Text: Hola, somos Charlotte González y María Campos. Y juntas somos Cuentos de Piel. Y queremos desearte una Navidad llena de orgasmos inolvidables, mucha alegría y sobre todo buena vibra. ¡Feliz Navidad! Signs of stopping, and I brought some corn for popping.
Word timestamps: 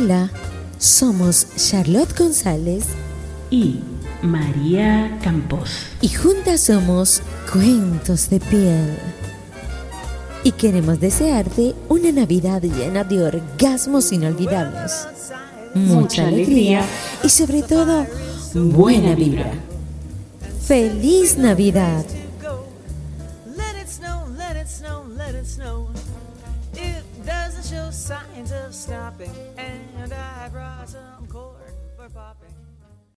Hola, 0.00 0.30
somos 0.78 1.48
Charlotte 1.56 2.16
González 2.16 2.84
y 3.50 3.80
María 4.22 5.18
Campos. 5.24 5.70
Y 6.00 6.08
juntas 6.08 6.60
somos 6.60 7.20
Cuentos 7.52 8.30
de 8.30 8.38
Piel. 8.38 8.96
Y 10.44 10.52
queremos 10.52 11.00
desearte 11.00 11.74
una 11.88 12.12
Navidad 12.12 12.62
llena 12.62 13.02
de 13.02 13.24
orgasmos 13.24 14.12
inolvidables, 14.12 15.08
mucha 15.74 16.28
alegría 16.28 16.84
y 17.24 17.28
sobre 17.28 17.62
todo 17.62 18.06
buena 18.54 19.16
vibra. 19.16 19.50
¡Feliz 20.60 21.36
Navidad! 21.38 22.04
Signs 27.68 28.50
of 28.50 28.74
stopping, 28.74 29.30
and 29.58 30.12
I 30.14 30.48
brought 30.48 30.88
some 30.88 31.26
corn 31.28 31.54
for 31.96 32.08
popping. 32.08 32.57